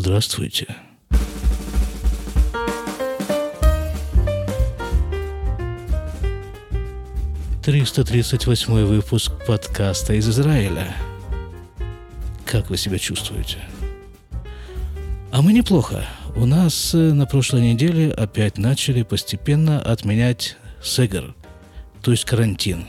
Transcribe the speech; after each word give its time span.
Здравствуйте. 0.00 0.76
Триста 7.64 8.04
тридцать 8.04 8.46
восьмой 8.46 8.84
выпуск 8.84 9.32
подкаста 9.44 10.14
из 10.14 10.28
Израиля. 10.28 10.94
Как 12.46 12.70
вы 12.70 12.76
себя 12.76 12.96
чувствуете? 12.96 13.58
А 15.32 15.42
мы 15.42 15.52
неплохо. 15.52 16.06
У 16.36 16.46
нас 16.46 16.94
э, 16.94 17.12
на 17.12 17.26
прошлой 17.26 17.62
неделе 17.62 18.12
опять 18.12 18.56
начали 18.56 19.02
постепенно 19.02 19.82
отменять 19.82 20.56
сегер, 20.80 21.34
то 22.02 22.12
есть 22.12 22.24
карантин. 22.24 22.86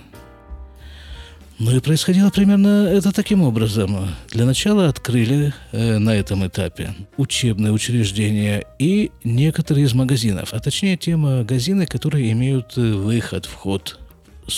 Ну 1.59 1.75
и 1.75 1.81
происходило 1.81 2.29
примерно 2.29 2.87
это 2.87 3.11
таким 3.11 3.41
образом. 3.41 4.15
Для 4.29 4.45
начала 4.45 4.87
открыли 4.87 5.53
э, 5.73 5.97
на 5.97 6.15
этом 6.15 6.47
этапе 6.47 6.95
учебные 7.17 7.73
учреждения 7.73 8.63
и 8.79 9.11
некоторые 9.25 9.85
из 9.85 9.93
магазинов, 9.93 10.53
а 10.53 10.59
точнее 10.61 10.95
те 10.95 11.17
магазины, 11.17 11.85
которые 11.85 12.31
имеют 12.31 12.77
э, 12.77 12.93
выход, 12.93 13.45
вход 13.45 13.99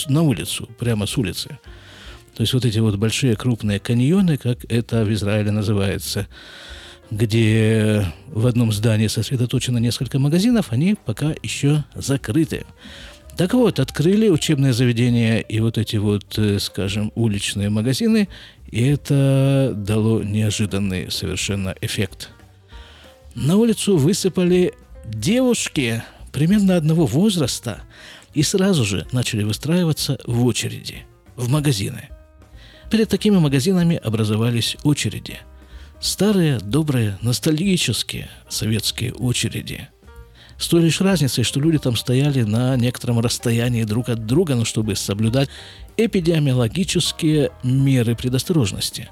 на 0.06 0.22
улицу, 0.22 0.68
прямо 0.78 1.06
с 1.06 1.18
улицы. 1.18 1.58
То 2.36 2.42
есть 2.42 2.54
вот 2.54 2.64
эти 2.64 2.78
вот 2.78 2.94
большие 2.94 3.34
крупные 3.34 3.80
каньоны, 3.80 4.36
как 4.36 4.64
это 4.70 5.04
в 5.04 5.12
Израиле 5.12 5.50
называется, 5.50 6.28
где 7.10 8.06
в 8.28 8.46
одном 8.46 8.70
здании 8.70 9.08
сосредоточено 9.08 9.78
несколько 9.78 10.20
магазинов, 10.20 10.68
они 10.70 10.94
пока 11.04 11.34
еще 11.42 11.82
закрыты. 11.96 12.64
Так 13.36 13.54
вот, 13.54 13.80
открыли 13.80 14.28
учебные 14.28 14.72
заведения 14.72 15.38
и 15.38 15.60
вот 15.60 15.78
эти 15.78 15.96
вот, 15.96 16.38
э, 16.38 16.58
скажем, 16.58 17.12
уличные 17.14 17.70
магазины, 17.70 18.28
и 18.70 18.84
это 18.84 19.72
дало 19.74 20.22
неожиданный 20.22 21.10
совершенно 21.10 21.74
эффект. 21.80 22.30
На 23.34 23.56
улицу 23.56 23.96
высыпали 23.96 24.74
девушки 25.06 26.02
примерно 26.30 26.76
одного 26.76 27.06
возраста 27.06 27.82
и 28.34 28.42
сразу 28.42 28.84
же 28.84 29.06
начали 29.12 29.42
выстраиваться 29.42 30.18
в 30.26 30.44
очереди, 30.44 31.06
в 31.36 31.48
магазины. 31.48 32.08
Перед 32.90 33.08
такими 33.08 33.38
магазинами 33.38 33.96
образовались 33.96 34.76
очереди– 34.84 35.38
Старые, 36.02 36.58
добрые, 36.58 37.16
ностальгические 37.22 38.28
советские 38.48 39.12
очереди. 39.14 39.88
С 40.62 40.68
той 40.68 40.80
лишь 40.82 41.00
разницей, 41.00 41.42
что 41.42 41.58
люди 41.58 41.78
там 41.78 41.96
стояли 41.96 42.42
на 42.42 42.76
некотором 42.76 43.18
расстоянии 43.18 43.82
друг 43.82 44.08
от 44.08 44.26
друга, 44.26 44.54
но 44.54 44.64
чтобы 44.64 44.94
соблюдать 44.94 45.48
эпидемиологические 45.96 47.50
меры 47.64 48.14
предосторожности. 48.14 49.10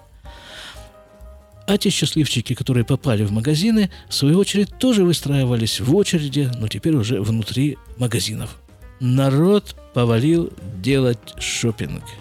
А 1.66 1.76
те 1.76 1.90
счастливчики, 1.90 2.54
которые 2.54 2.84
попали 2.84 3.24
в 3.24 3.32
магазины, 3.32 3.90
в 4.08 4.14
свою 4.14 4.38
очередь 4.38 4.78
тоже 4.78 5.02
выстраивались 5.02 5.80
в 5.80 5.92
очереди, 5.96 6.48
но 6.56 6.68
теперь 6.68 6.94
уже 6.94 7.20
внутри 7.20 7.78
магазинов. 7.96 8.56
Народ 9.00 9.74
повалил 9.92 10.52
делать 10.80 11.18
шопинг– 11.40 12.04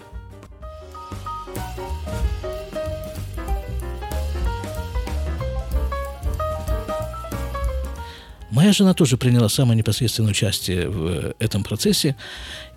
Моя 8.50 8.72
жена 8.72 8.94
тоже 8.94 9.16
приняла 9.16 9.48
самое 9.48 9.78
непосредственное 9.78 10.30
участие 10.30 10.88
в 10.88 11.34
этом 11.38 11.62
процессе 11.62 12.16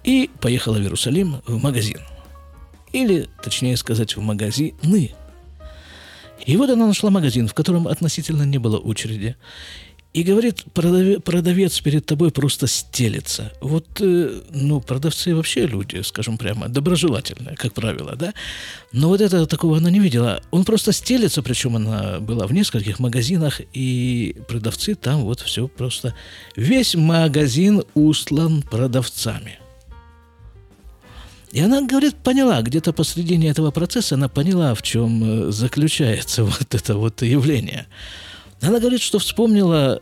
и 0.03 0.29
поехала 0.39 0.75
в 0.75 0.81
Иерусалим 0.81 1.41
в 1.47 1.61
магазин. 1.61 1.99
Или, 2.91 3.27
точнее 3.43 3.75
сказать, 3.75 4.15
в 4.15 4.21
магазины. 4.21 5.15
И 6.45 6.57
вот 6.57 6.69
она 6.69 6.85
нашла 6.85 7.09
магазин, 7.09 7.47
в 7.47 7.55
котором 7.55 7.87
относительно 7.87 8.43
не 8.43 8.59
было 8.59 8.77
очереди. 8.77 9.35
И 10.13 10.21
говорит, 10.21 10.63
продавец 10.73 11.79
перед 11.79 12.05
тобой 12.05 12.29
просто 12.29 12.67
стелится. 12.67 13.51
Вот, 13.61 13.87
э, 13.99 14.41
ну, 14.51 14.79
продавцы 14.79 15.35
вообще 15.35 15.65
люди, 15.65 16.03
скажем 16.03 16.37
прямо, 16.37 16.69
доброжелательные, 16.69 17.55
как 17.55 17.73
правило, 17.73 18.15
да? 18.15 18.35
Но 18.91 19.07
вот 19.07 19.21
это 19.21 19.47
такого 19.47 19.77
она 19.77 19.89
не 19.89 19.99
видела. 19.99 20.43
Он 20.51 20.65
просто 20.65 20.91
стелится, 20.91 21.41
причем 21.41 21.77
она 21.77 22.19
была 22.19 22.45
в 22.45 22.53
нескольких 22.53 22.99
магазинах, 22.99 23.59
и 23.73 24.35
продавцы 24.47 24.93
там 24.93 25.23
вот 25.23 25.39
все 25.39 25.67
просто... 25.67 26.13
Весь 26.55 26.93
магазин 26.93 27.81
устлан 27.95 28.61
продавцами. 28.61 29.57
И 31.51 31.59
она, 31.59 31.81
говорит, 31.87 32.17
поняла, 32.17 32.61
где-то 32.61 32.93
посредине 32.93 33.49
этого 33.49 33.71
процесса 33.71 34.13
она 34.13 34.29
поняла, 34.29 34.75
в 34.75 34.83
чем 34.83 35.47
э, 35.47 35.51
заключается 35.51 36.43
вот 36.43 36.75
это 36.75 36.97
вот 36.97 37.23
явление– 37.23 37.87
она 38.63 38.79
говорит, 38.79 39.01
что 39.01 39.19
вспомнила 39.19 40.01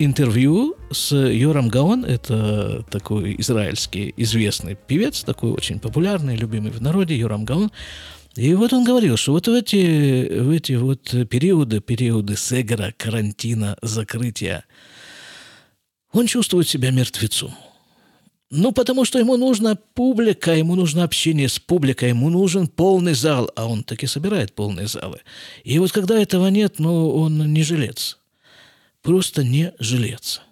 интервью 0.00 0.76
с 0.90 1.14
Йором 1.14 1.68
Гаон, 1.68 2.04
это 2.04 2.84
такой 2.90 3.36
израильский 3.38 4.14
известный 4.16 4.74
певец, 4.74 5.22
такой 5.22 5.50
очень 5.50 5.78
популярный, 5.78 6.36
любимый 6.36 6.72
в 6.72 6.80
народе, 6.80 7.16
Йорам 7.16 7.44
Гаон. 7.44 7.70
И 8.34 8.54
вот 8.54 8.72
он 8.72 8.84
говорил, 8.84 9.16
что 9.16 9.32
вот 9.32 9.46
в 9.46 9.52
эти, 9.52 10.40
в 10.40 10.50
эти 10.50 10.72
вот 10.72 11.14
периоды, 11.28 11.80
периоды 11.80 12.36
сегера, 12.36 12.94
карантина, 12.96 13.76
закрытия, 13.82 14.64
он 16.12 16.26
чувствует 16.26 16.66
себя 16.66 16.90
мертвецом. 16.90 17.54
Ну, 18.50 18.72
потому 18.72 19.04
что 19.04 19.18
ему 19.18 19.36
нужна 19.36 19.76
публика, 19.94 20.54
ему 20.54 20.74
нужно 20.74 21.04
общение 21.04 21.48
с 21.48 21.58
публикой, 21.58 22.08
ему 22.08 22.30
нужен 22.30 22.66
полный 22.66 23.14
зал, 23.14 23.50
а 23.54 23.66
он 23.66 23.84
таки 23.84 24.06
собирает 24.06 24.54
полные 24.54 24.88
залы. 24.88 25.20
И 25.62 25.78
вот 25.78 25.92
когда 25.92 26.20
этого 26.20 26.48
нет, 26.48 26.78
ну, 26.78 27.10
он 27.10 27.52
не 27.52 27.62
жилец. 27.62 28.19
Просто 29.02 29.44
не 29.44 29.72
жилец. 29.78 30.42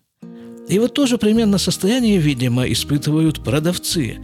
И 0.69 0.79
вот 0.79 0.95
тоже 0.95 1.19
примерно 1.19 1.59
состояние, 1.59 2.19
видимо, 2.19 2.71
испытывают 2.71 3.43
продавцы. 3.43 4.19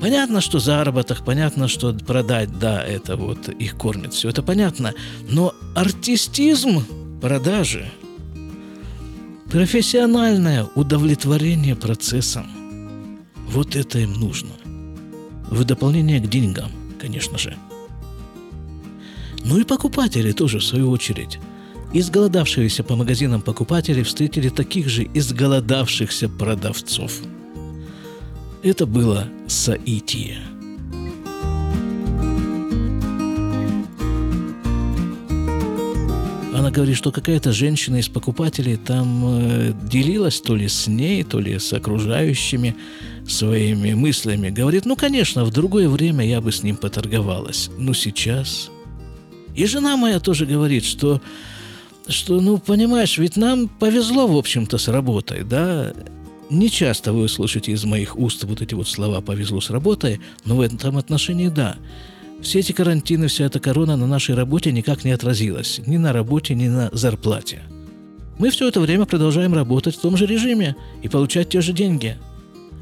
Понятно, 0.00 0.40
что 0.40 0.58
заработок, 0.58 1.24
понятно, 1.24 1.68
что 1.68 1.92
продать, 1.92 2.58
да, 2.58 2.82
это 2.82 3.16
вот 3.16 3.48
их 3.48 3.76
кормит, 3.76 4.14
все 4.14 4.30
это 4.30 4.42
понятно. 4.42 4.94
Но 5.28 5.54
артистизм 5.74 6.84
продажи, 7.20 7.90
профессиональное 9.50 10.66
удовлетворение 10.74 11.76
процессом– 11.76 12.46
вот 13.52 13.76
это 13.76 13.98
им 13.98 14.14
нужно. 14.14 14.50
В 15.50 15.64
дополнение 15.64 16.20
к 16.20 16.28
деньгам, 16.28 16.70
конечно 16.98 17.36
же. 17.36 17.54
Ну 19.44 19.58
и 19.58 19.64
покупатели 19.64 20.32
тоже, 20.32 20.58
в 20.58 20.64
свою 20.64 20.90
очередь. 20.90 21.38
Изголодавшиеся 21.94 22.84
по 22.84 22.96
магазинам 22.96 23.42
покупатели 23.42 24.02
встретили 24.02 24.48
таких 24.48 24.88
же 24.88 25.08
изголодавшихся 25.14 26.28
продавцов. 26.28 27.12
Это 28.62 28.86
было 28.86 29.28
соитие– 29.46 30.38
Она 36.62 36.70
говорит, 36.70 36.96
что 36.96 37.10
какая-то 37.10 37.50
женщина 37.50 37.96
из 37.96 38.08
покупателей 38.08 38.76
там 38.76 39.24
э, 39.24 39.72
делилась 39.82 40.40
то 40.40 40.54
ли 40.54 40.68
с 40.68 40.86
ней, 40.86 41.24
то 41.24 41.40
ли 41.40 41.58
с 41.58 41.72
окружающими 41.72 42.76
своими 43.26 43.94
мыслями. 43.94 44.48
Говорит, 44.50 44.84
ну, 44.84 44.94
конечно, 44.94 45.44
в 45.44 45.50
другое 45.50 45.88
время 45.88 46.24
я 46.24 46.40
бы 46.40 46.52
с 46.52 46.62
ним 46.62 46.76
поторговалась. 46.76 47.68
Но 47.78 47.94
сейчас... 47.94 48.70
И 49.56 49.66
жена 49.66 49.96
моя 49.96 50.20
тоже 50.20 50.46
говорит, 50.46 50.84
что, 50.84 51.20
что 52.08 52.40
ну, 52.40 52.58
понимаешь, 52.58 53.18
ведь 53.18 53.36
нам 53.36 53.68
повезло, 53.68 54.26
в 54.26 54.36
общем-то, 54.36 54.78
с 54.78 54.88
работой, 54.88 55.44
да? 55.44 55.92
Не 56.50 56.68
часто 56.68 57.12
вы 57.12 57.22
услышите 57.22 57.72
из 57.72 57.84
моих 57.84 58.18
уст 58.18 58.44
вот 58.44 58.60
эти 58.60 58.74
вот 58.74 58.88
слова 58.88 59.20
«повезло 59.20 59.60
с 59.60 59.70
работой», 59.70 60.20
но 60.44 60.56
в 60.56 60.60
этом 60.60 60.98
отношении 60.98 61.48
да. 61.48 61.76
Все 62.42 62.58
эти 62.58 62.72
карантины, 62.72 63.28
вся 63.28 63.44
эта 63.44 63.60
корона 63.60 63.96
на 63.96 64.06
нашей 64.06 64.34
работе 64.34 64.72
никак 64.72 65.04
не 65.04 65.12
отразилась. 65.12 65.80
Ни 65.86 65.96
на 65.96 66.12
работе, 66.12 66.54
ни 66.54 66.68
на 66.68 66.90
зарплате. 66.92 67.62
Мы 68.38 68.50
все 68.50 68.68
это 68.68 68.80
время 68.80 69.06
продолжаем 69.06 69.54
работать 69.54 69.96
в 69.96 70.00
том 70.00 70.16
же 70.16 70.26
режиме 70.26 70.74
и 71.02 71.08
получать 71.08 71.50
те 71.50 71.60
же 71.60 71.72
деньги. 71.72 72.18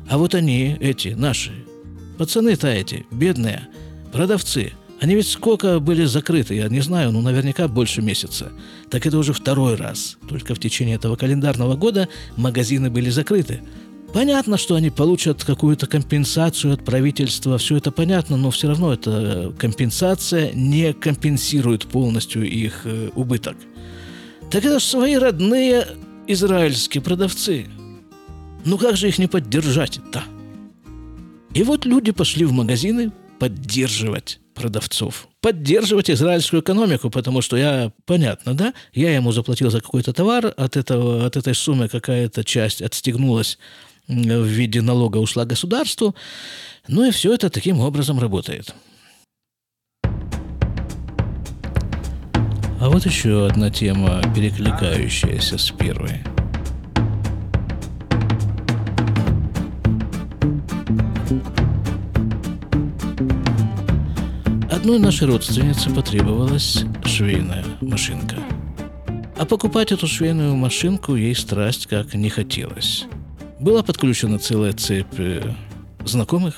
А 0.08 0.16
вот 0.16 0.34
они, 0.34 0.76
эти, 0.80 1.08
наши, 1.08 1.52
пацаны-то 2.16 2.68
эти, 2.68 3.06
бедные, 3.10 3.68
продавцы, 4.12 4.72
они 5.00 5.14
ведь 5.14 5.28
сколько 5.28 5.80
были 5.80 6.04
закрыты, 6.04 6.54
я 6.54 6.68
не 6.68 6.80
знаю, 6.80 7.10
ну 7.10 7.22
наверняка 7.22 7.68
больше 7.68 8.02
месяца. 8.02 8.52
Так 8.90 9.06
это 9.06 9.16
уже 9.16 9.32
второй 9.32 9.76
раз. 9.76 10.18
Только 10.28 10.54
в 10.54 10.58
течение 10.58 10.96
этого 10.96 11.16
календарного 11.16 11.74
года 11.74 12.08
магазины 12.36 12.90
были 12.90 13.08
закрыты. 13.08 13.62
Понятно, 14.12 14.58
что 14.58 14.74
они 14.74 14.90
получат 14.90 15.42
какую-то 15.42 15.86
компенсацию 15.86 16.74
от 16.74 16.84
правительства, 16.84 17.56
все 17.56 17.76
это 17.76 17.90
понятно, 17.90 18.36
но 18.36 18.50
все 18.50 18.68
равно 18.68 18.92
эта 18.92 19.54
компенсация 19.56 20.52
не 20.52 20.92
компенсирует 20.92 21.86
полностью 21.86 22.46
их 22.46 22.82
э, 22.84 23.10
убыток. 23.14 23.56
Так 24.50 24.64
это 24.64 24.80
же 24.80 24.84
свои 24.84 25.14
родные 25.14 25.86
израильские 26.26 27.02
продавцы. 27.02 27.68
Ну 28.66 28.76
как 28.76 28.98
же 28.98 29.08
их 29.08 29.18
не 29.18 29.28
поддержать-то? 29.28 30.24
И 31.54 31.62
вот 31.62 31.86
люди 31.86 32.10
пошли 32.10 32.44
в 32.44 32.52
магазины 32.52 33.12
поддерживать 33.38 34.40
продавцов. 34.60 35.26
Поддерживать 35.40 36.10
израильскую 36.10 36.60
экономику, 36.60 37.08
потому 37.08 37.40
что 37.40 37.56
я, 37.56 37.92
понятно, 38.04 38.54
да, 38.54 38.74
я 38.92 39.14
ему 39.14 39.32
заплатил 39.32 39.70
за 39.70 39.80
какой-то 39.80 40.12
товар, 40.12 40.52
от, 40.56 40.76
этого, 40.76 41.24
от 41.24 41.36
этой 41.36 41.54
суммы 41.54 41.88
какая-то 41.88 42.44
часть 42.44 42.82
отстегнулась 42.82 43.58
в 44.06 44.44
виде 44.44 44.82
налога 44.82 45.16
ушла 45.16 45.46
государству, 45.46 46.14
ну 46.88 47.06
и 47.06 47.10
все 47.10 47.32
это 47.32 47.48
таким 47.48 47.80
образом 47.80 48.18
работает. 48.18 48.74
А 52.82 52.88
вот 52.88 53.06
еще 53.06 53.46
одна 53.46 53.70
тема, 53.70 54.22
перекликающаяся 54.34 55.56
с 55.58 55.70
первой– 55.70 56.22
Одной 64.70 65.00
нашей 65.00 65.26
родственнице 65.26 65.90
потребовалась 65.90 66.84
швейная 67.04 67.64
машинка. 67.80 68.36
А 69.36 69.44
покупать 69.44 69.90
эту 69.90 70.06
швейную 70.06 70.54
машинку 70.54 71.16
ей 71.16 71.34
страсть 71.34 71.88
как 71.88 72.14
не 72.14 72.30
хотелось. 72.30 73.04
Была 73.58 73.82
подключена 73.82 74.38
целая 74.38 74.72
цепь 74.72 75.18
э, 75.18 75.42
знакомых. 76.04 76.54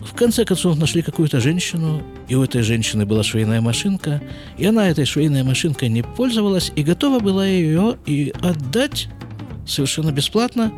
В 0.00 0.14
конце 0.14 0.44
концов 0.44 0.76
нашли 0.78 1.00
какую-то 1.00 1.40
женщину, 1.40 2.02
и 2.28 2.34
у 2.34 2.44
этой 2.44 2.60
женщины 2.60 3.06
была 3.06 3.22
швейная 3.22 3.62
машинка, 3.62 4.22
и 4.58 4.66
она 4.66 4.90
этой 4.90 5.06
швейной 5.06 5.44
машинкой 5.44 5.88
не 5.88 6.02
пользовалась 6.02 6.72
и 6.76 6.82
готова 6.82 7.20
была 7.20 7.46
ее 7.46 7.96
и 8.04 8.34
отдать 8.42 9.08
совершенно 9.66 10.12
бесплатно 10.12 10.74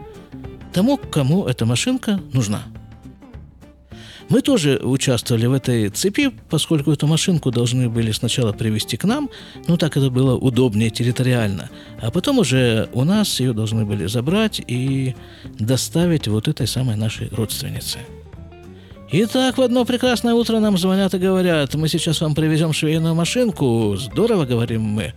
тому, 0.73 0.97
кому 0.97 1.47
эта 1.47 1.67
машинка 1.67 2.21
нужна– 2.33 2.63
мы 4.29 4.41
тоже 4.43 4.81
участвовали 4.83 5.47
в 5.47 5.53
этой 5.53 5.89
цепи, 5.89 6.33
поскольку 6.51 6.93
эту 6.93 7.07
машинку 7.07 7.51
должны 7.51 7.89
были 7.89 8.13
сначала 8.13 8.53
привезти 8.53 8.97
к 8.97 9.05
нам, 9.05 9.31
ну 9.69 9.77
так 9.77 9.97
это 9.97 10.11
было 10.11 10.37
удобнее 10.37 10.91
территориально, 10.91 11.71
а 12.01 12.11
потом 12.11 12.39
уже 12.39 12.89
у 12.93 13.05
нас 13.05 13.41
ее 13.41 13.53
должны 13.53 13.85
были 13.85 14.07
забрать 14.07 14.61
и 14.67 15.15
доставить 15.59 16.29
вот 16.29 16.49
этой 16.49 16.67
самой 16.67 16.97
нашей 16.97 17.29
родственнице. 17.29 17.99
Итак, 19.13 19.57
в 19.57 19.63
одно 19.63 19.85
прекрасное 19.85 20.35
утро 20.35 20.59
нам 20.59 20.77
звонят 20.77 21.15
и 21.15 21.19
говорят, 21.19 21.75
мы 21.77 21.87
сейчас 21.89 22.21
вам 22.21 22.35
привезем 22.35 22.73
швейную 22.73 23.15
машинку, 23.15 23.95
здорово, 23.97 24.45
говорим 24.45 24.83
мы. 24.83 25.15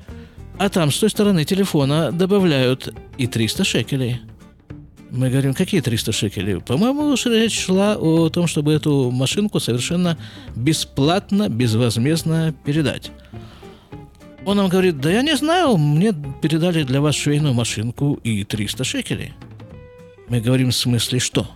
А 0.59 0.69
там 0.69 0.91
с 0.91 0.99
той 0.99 1.09
стороны 1.09 1.43
телефона 1.43 2.11
добавляют 2.11 2.93
и 3.17 3.25
300 3.25 3.63
шекелей. 3.63 4.21
Мы 5.11 5.29
говорим, 5.29 5.53
какие 5.53 5.81
300 5.81 6.11
шекелей? 6.11 6.61
По-моему, 6.61 7.15
речь 7.25 7.59
шла 7.59 7.97
о 7.97 8.29
том, 8.29 8.47
чтобы 8.47 8.73
эту 8.73 9.09
машинку 9.09 9.59
совершенно 9.59 10.17
бесплатно, 10.55 11.49
безвозмездно 11.49 12.53
передать. 12.63 13.11
Он 14.45 14.57
нам 14.57 14.69
говорит, 14.69 14.99
да 14.99 15.11
я 15.11 15.21
не 15.21 15.35
знаю, 15.35 15.77
мне 15.77 16.13
передали 16.41 16.83
для 16.83 17.01
вас 17.01 17.15
швейную 17.15 17.53
машинку 17.53 18.19
и 18.23 18.43
300 18.43 18.83
шекелей. 18.83 19.33
Мы 20.27 20.41
говорим, 20.41 20.69
в 20.69 20.75
смысле 20.75 21.19
что? 21.19 21.47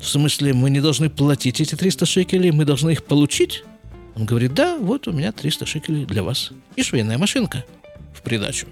В 0.00 0.06
смысле, 0.06 0.52
мы 0.52 0.70
не 0.70 0.80
должны 0.80 1.10
платить 1.10 1.60
эти 1.60 1.74
300 1.74 2.06
шекелей, 2.06 2.50
мы 2.50 2.64
должны 2.64 2.90
их 2.90 3.04
получить? 3.04 3.64
Он 4.14 4.24
говорит, 4.24 4.54
да, 4.54 4.76
вот 4.78 5.06
у 5.08 5.12
меня 5.12 5.32
300 5.32 5.66
шекелей 5.66 6.06
для 6.06 6.22
вас. 6.22 6.50
И 6.76 6.82
швейная 6.82 7.18
машинка 7.18 7.64
в 8.14 8.22
придачу. 8.22 8.66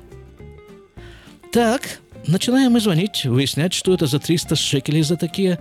Так, 1.53 2.01
Начинаем 2.27 2.73
мы 2.73 2.81
звонить, 2.81 3.27
выяснять, 3.27 3.75
что 3.75 3.93
это 3.93 4.07
за 4.07 4.19
300 4.19 4.57
шекелей 4.57 5.03
за 5.03 5.17
такие, 5.17 5.59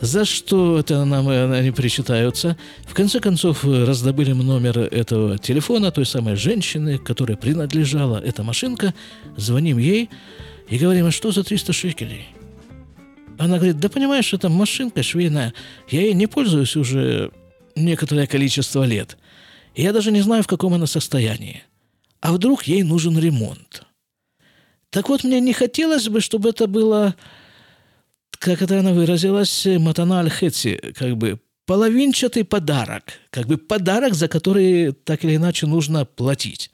за 0.00 0.24
что 0.24 0.78
это 0.78 1.04
нам 1.04 1.28
они 1.28 1.70
причитаются. 1.70 2.56
В 2.86 2.94
конце 2.94 3.20
концов, 3.20 3.62
раздобыли 3.64 4.32
номер 4.32 4.78
этого 4.78 5.36
телефона 5.38 5.90
той 5.90 6.06
самой 6.06 6.36
женщины, 6.36 6.96
которой 6.98 7.36
принадлежала 7.36 8.16
эта 8.24 8.42
машинка. 8.42 8.94
Звоним 9.36 9.76
ей 9.76 10.08
и 10.70 10.78
говорим, 10.78 11.06
а 11.06 11.10
что 11.10 11.30
за 11.30 11.44
300 11.44 11.72
шекелей? 11.74 12.26
Она 13.38 13.56
говорит, 13.56 13.78
да 13.78 13.90
понимаешь, 13.90 14.32
это 14.32 14.48
машинка 14.48 15.02
швейная, 15.02 15.52
я 15.90 16.00
ей 16.00 16.14
не 16.14 16.26
пользуюсь 16.26 16.74
уже 16.74 17.30
некоторое 17.76 18.26
количество 18.26 18.82
лет. 18.82 19.18
я 19.76 19.92
даже 19.92 20.10
не 20.10 20.22
знаю, 20.22 20.42
в 20.42 20.48
каком 20.48 20.72
она 20.72 20.86
состоянии. 20.86 21.64
А 22.20 22.32
вдруг 22.32 22.64
ей 22.64 22.82
нужен 22.82 23.18
ремонт? 23.18 23.84
Так 24.90 25.08
вот, 25.08 25.24
мне 25.24 25.40
не 25.40 25.52
хотелось 25.52 26.08
бы, 26.08 26.20
чтобы 26.20 26.50
это 26.50 26.66
было, 26.66 27.14
как 28.38 28.62
это 28.62 28.78
она 28.78 28.92
выразилась, 28.92 29.66
матана 29.66 30.20
аль 30.20 30.30
как 30.30 31.16
бы 31.16 31.40
половинчатый 31.66 32.44
подарок, 32.44 33.12
как 33.30 33.46
бы 33.46 33.58
подарок, 33.58 34.14
за 34.14 34.28
который 34.28 34.92
так 34.92 35.24
или 35.24 35.36
иначе 35.36 35.66
нужно 35.66 36.06
платить. 36.06 36.70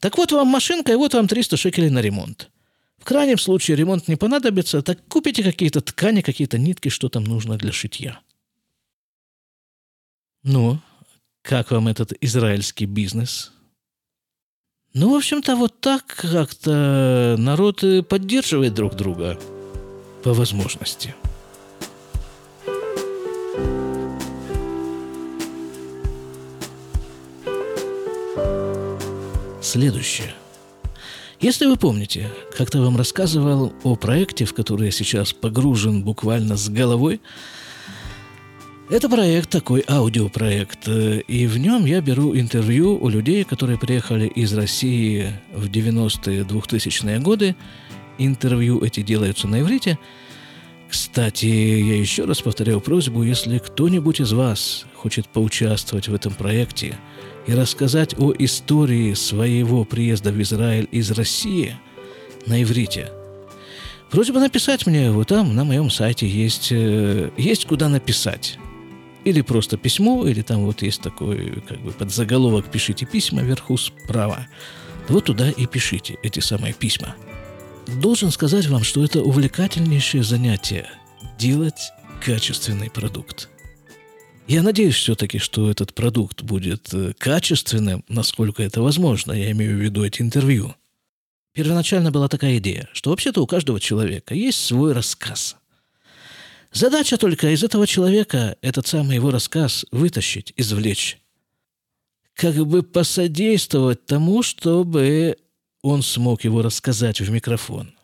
Так 0.00 0.18
вот 0.18 0.32
вам 0.32 0.48
машинка, 0.48 0.92
и 0.92 0.96
вот 0.96 1.14
вам 1.14 1.26
300 1.26 1.56
шекелей 1.56 1.90
на 1.90 2.00
ремонт. 2.00 2.50
В 2.98 3.04
крайнем 3.04 3.38
случае 3.38 3.76
ремонт 3.76 4.06
не 4.08 4.16
понадобится, 4.16 4.82
так 4.82 4.98
купите 5.08 5.42
какие-то 5.42 5.80
ткани, 5.80 6.20
какие-то 6.20 6.58
нитки, 6.58 6.90
что 6.90 7.08
там 7.08 7.24
нужно 7.24 7.56
для 7.56 7.72
шитья. 7.72 8.20
Ну, 10.42 10.78
как 11.42 11.70
вам 11.70 11.88
этот 11.88 12.12
израильский 12.20 12.84
бизнес? 12.84 13.52
Ну, 14.94 15.12
в 15.12 15.16
общем-то, 15.16 15.54
вот 15.54 15.80
так 15.80 16.04
как-то 16.06 17.36
народ 17.38 17.84
поддерживает 18.08 18.74
друг 18.74 18.94
друга 18.96 19.38
по 20.24 20.32
возможности. 20.32 21.14
Следующее. 29.60 30.32
Если 31.40 31.66
вы 31.66 31.76
помните, 31.76 32.30
как-то 32.56 32.80
вам 32.80 32.96
рассказывал 32.96 33.72
о 33.84 33.94
проекте, 33.94 34.46
в 34.46 34.54
который 34.54 34.86
я 34.86 34.90
сейчас 34.90 35.34
погружен 35.34 36.02
буквально 36.02 36.56
с 36.56 36.68
головой– 36.70 37.20
это 38.90 39.08
проект 39.08 39.50
такой, 39.50 39.84
аудиопроект, 39.86 40.88
э, 40.88 41.20
и 41.20 41.46
в 41.46 41.58
нем 41.58 41.84
я 41.84 42.00
беру 42.00 42.34
интервью 42.34 42.98
у 42.98 43.08
людей, 43.08 43.44
которые 43.44 43.78
приехали 43.78 44.26
из 44.26 44.54
России 44.54 45.32
в 45.52 45.66
90-е, 45.66 46.42
2000-е 46.42 47.18
годы. 47.18 47.54
Интервью 48.18 48.82
эти 48.82 49.02
делаются 49.02 49.46
на 49.46 49.60
иврите. 49.60 49.98
Кстати, 50.88 51.46
я 51.46 51.98
еще 51.98 52.24
раз 52.24 52.40
повторяю 52.40 52.80
просьбу, 52.80 53.22
если 53.22 53.58
кто-нибудь 53.58 54.20
из 54.20 54.32
вас 54.32 54.86
хочет 54.94 55.28
поучаствовать 55.28 56.08
в 56.08 56.14
этом 56.14 56.32
проекте 56.32 56.96
и 57.46 57.52
рассказать 57.52 58.18
о 58.18 58.32
истории 58.38 59.14
своего 59.14 59.84
приезда 59.84 60.32
в 60.32 60.40
Израиль 60.40 60.88
из 60.90 61.10
России 61.10 61.76
на 62.46 62.62
иврите– 62.62 63.10
Просьба 64.10 64.40
написать 64.40 64.86
мне, 64.86 65.10
вот 65.10 65.28
там 65.28 65.54
на 65.54 65.64
моем 65.64 65.90
сайте 65.90 66.26
есть, 66.26 66.68
э, 66.70 67.30
есть 67.36 67.66
куда 67.66 67.90
написать. 67.90 68.58
Или 69.28 69.42
просто 69.42 69.76
письмо, 69.76 70.26
или 70.26 70.40
там 70.40 70.64
вот 70.64 70.80
есть 70.80 71.02
такой 71.02 71.60
как 71.68 71.78
бы 71.82 71.92
подзаголовок 71.92 72.70
«Пишите 72.70 73.04
письма» 73.04 73.42
вверху 73.42 73.76
справа. 73.76 74.46
Вот 75.06 75.26
туда 75.26 75.50
и 75.50 75.66
пишите 75.66 76.16
эти 76.22 76.40
самые 76.40 76.72
письма. 76.72 77.14
Должен 78.00 78.30
сказать 78.30 78.66
вам, 78.68 78.84
что 78.84 79.04
это 79.04 79.20
увлекательнейшее 79.20 80.22
занятие– 80.22 80.88
делать 81.38 81.92
качественный 82.24 82.88
продукт. 82.88 83.50
Я 84.46 84.62
надеюсь 84.62 84.94
все-таки, 84.94 85.36
что 85.36 85.70
этот 85.70 85.92
продукт 85.92 86.40
будет 86.40 86.88
э, 86.94 87.12
качественным, 87.18 88.06
насколько 88.08 88.62
это 88.62 88.80
возможно. 88.80 89.32
Я 89.32 89.50
имею 89.50 89.76
в 89.76 89.80
виду 89.82 90.06
эти 90.06 90.22
интервью. 90.22 90.74
Первоначально 91.52 92.10
была 92.10 92.28
такая 92.28 92.56
идея, 92.56 92.88
что 92.94 93.10
вообще-то 93.10 93.42
у 93.42 93.46
каждого 93.46 93.78
человека 93.78 94.34
есть 94.34 94.64
свой 94.64 94.94
рассказ– 94.94 95.56
Задача 96.72 97.16
только 97.16 97.50
из 97.50 97.64
этого 97.64 97.86
человека 97.86 98.56
этот 98.60 98.86
самый 98.86 99.16
его 99.16 99.30
рассказ 99.30 99.86
вытащить, 99.90 100.52
извлечь. 100.56 101.18
Как 102.34 102.54
бы 102.54 102.82
посодействовать 102.82 104.06
тому, 104.06 104.42
чтобы 104.42 105.36
он 105.82 106.02
смог 106.02 106.44
его 106.44 106.62
рассказать 106.62 107.20
в 107.20 107.30
микрофон. 107.30 107.94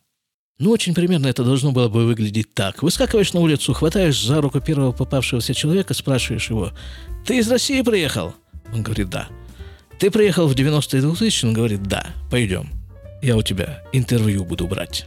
Ну, 0.58 0.70
очень 0.70 0.94
примерно 0.94 1.26
это 1.26 1.42
должно 1.44 1.72
было 1.72 1.88
бы 1.88 2.06
выглядеть 2.06 2.54
так. 2.54 2.82
Выскакиваешь 2.82 3.32
на 3.32 3.40
улицу, 3.40 3.72
хватаешь 3.72 4.20
за 4.20 4.40
руку 4.40 4.60
первого 4.60 4.92
попавшегося 4.92 5.52
человека, 5.52 5.94
спрашиваешь 5.94 6.48
его, 6.48 6.72
«Ты 7.26 7.38
из 7.38 7.50
России 7.50 7.82
приехал?» 7.82 8.34
Он 8.72 8.82
говорит, 8.82 9.10
«Да». 9.10 9.28
«Ты 9.98 10.10
приехал 10.10 10.46
в 10.46 10.54
90-е 10.54 11.00
2000 11.02 11.46
Он 11.46 11.52
говорит, 11.54 11.82
«Да, 11.82 12.06
пойдем. 12.30 12.70
Я 13.20 13.36
у 13.36 13.42
тебя 13.42 13.82
интервью 13.92 14.44
буду 14.44 14.66
брать». 14.66 15.06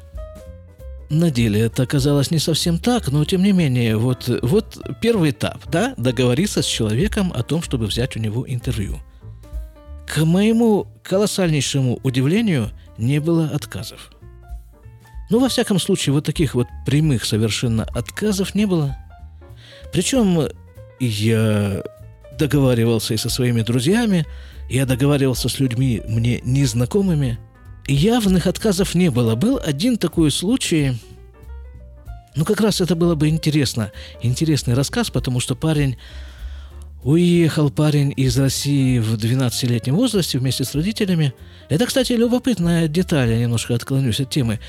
На 1.09 1.31
деле 1.31 1.61
это 1.61 1.83
оказалось 1.83 2.31
не 2.31 2.39
совсем 2.39 2.79
так, 2.79 3.07
но 3.09 3.23
тем 3.23 3.41
не 3.41 3.53
менее, 3.53 3.95
вот, 3.95 4.29
вот 4.41 4.77
первый 5.01 5.29
этап, 5.29 5.69
да, 5.71 5.93
договориться 5.95 6.61
с 6.61 6.65
человеком 6.65 7.31
о 7.33 7.43
том, 7.43 7.61
чтобы 7.61 7.85
взять 7.85 8.17
у 8.17 8.19
него 8.19 8.45
интервью. 8.47 8.99
К 10.05 10.25
моему 10.25 10.87
колоссальнейшему 11.03 11.99
удивлению 12.03 12.71
не 12.97 13.19
было 13.19 13.45
отказов. 13.45 14.11
Ну, 15.29 15.39
во 15.39 15.49
всяком 15.49 15.79
случае, 15.79 16.13
вот 16.13 16.25
таких 16.25 16.55
вот 16.55 16.67
прямых 16.85 17.25
совершенно 17.25 17.83
отказов 17.83 18.55
не 18.55 18.65
было. 18.65 18.97
Причем 19.91 20.49
я 20.99 21.83
договаривался 22.37 23.13
и 23.13 23.17
со 23.17 23.29
своими 23.29 23.61
друзьями, 23.61 24.25
я 24.69 24.85
договаривался 24.85 25.49
с 25.49 25.59
людьми 25.59 26.01
мне 26.07 26.41
незнакомыми. 26.43 27.39
Явных 27.87 28.47
отказов 28.47 28.95
не 28.95 29.09
было. 29.09 29.35
Был 29.35 29.59
один 29.63 29.97
такой 29.97 30.31
случай, 30.31 30.95
ну, 32.35 32.45
как 32.45 32.61
раз 32.61 32.81
это 32.81 32.95
было 32.95 33.15
бы 33.15 33.29
интересно. 33.29 33.91
Интересный 34.21 34.73
рассказ, 34.73 35.09
потому 35.09 35.39
что 35.39 35.55
парень 35.55 35.97
Уехал 37.03 37.69
парень 37.69 38.11
из 38.17 38.37
России 38.37 38.99
в 38.99 39.13
12-летнем 39.15 39.95
возрасте 39.95 40.39
вместе 40.39 40.65
с 40.65 40.75
родителями. 40.75 41.33
Это, 41.69 41.85
кстати, 41.85 42.13
любопытная 42.13 42.87
деталь, 42.87 43.29
я 43.29 43.39
немножко 43.39 43.75
отклонюсь 43.75 44.19
от 44.19 44.29
темы. 44.29 44.59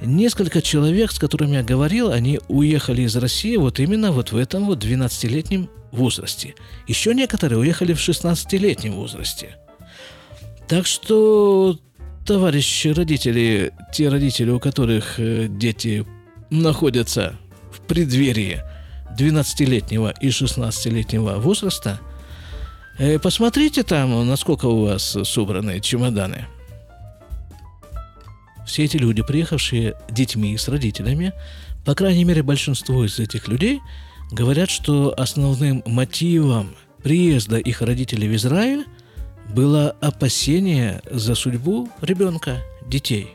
Несколько 0.00 0.60
человек, 0.60 1.12
с 1.12 1.18
которыми 1.18 1.54
я 1.54 1.62
говорил, 1.62 2.10
они 2.10 2.40
уехали 2.48 3.02
из 3.02 3.16
России 3.16 3.56
вот 3.56 3.78
именно 3.78 4.10
вот 4.12 4.32
в 4.32 4.36
этом 4.36 4.66
вот 4.66 4.84
12-летнем 4.84 5.70
возрасте. 5.92 6.56
Еще 6.88 7.14
некоторые 7.14 7.60
уехали 7.60 7.94
в 7.94 8.00
16-летнем 8.00 8.92
возрасте. 8.92 9.56
Так 10.66 10.86
что, 10.86 11.78
товарищи 12.24 12.88
родители, 12.88 13.72
те 13.92 14.08
родители, 14.08 14.50
у 14.50 14.60
которых 14.60 15.18
э, 15.18 15.48
дети 15.48 16.06
находятся 16.50 17.36
в 17.72 17.80
преддверии 17.80 18.62
12-летнего 19.18 20.14
и 20.20 20.28
16-летнего 20.28 21.38
возраста, 21.38 22.00
э, 22.98 23.18
посмотрите 23.18 23.82
там, 23.82 24.26
насколько 24.26 24.66
у 24.66 24.86
вас 24.86 25.16
собраны 25.24 25.80
чемоданы. 25.80 26.46
Все 28.66 28.84
эти 28.84 28.96
люди, 28.96 29.22
приехавшие 29.22 29.94
детьми 30.08 30.56
с 30.56 30.68
родителями, 30.68 31.32
по 31.84 31.94
крайней 31.94 32.24
мере, 32.24 32.42
большинство 32.42 33.04
из 33.04 33.18
этих 33.18 33.48
людей 33.48 33.80
говорят, 34.30 34.70
что 34.70 35.12
основным 35.16 35.82
мотивом 35.84 36.76
приезда 37.02 37.58
их 37.58 37.82
родителей 37.82 38.28
в 38.28 38.36
Израиль 38.36 38.86
было 39.50 39.90
опасение 40.00 41.02
за 41.10 41.34
судьбу 41.34 41.88
ребенка, 42.00 42.58
детей. 42.86 43.28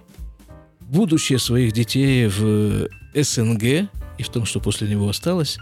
Будущее 0.82 1.40
своих 1.40 1.74
детей 1.74 2.28
в 2.28 2.90
СНГ 3.14 3.90
и 4.18 4.24
в 4.24 4.30
том, 4.30 4.46
что 4.46 4.60
после 4.60 4.88
него 4.88 5.10
осталось. 5.10 5.58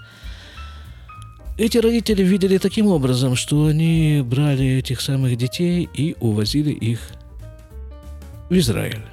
Эти 1.57 1.77
родители 1.77 2.21
видели 2.21 2.57
таким 2.57 2.87
образом, 2.87 3.35
что 3.35 3.67
они 3.67 4.21
брали 4.25 4.65
этих 4.77 4.99
самых 4.99 5.37
детей 5.37 5.89
и 5.93 6.15
увозили 6.19 6.71
их 6.71 6.99
в 8.49 8.57
Израиль. 8.57 9.05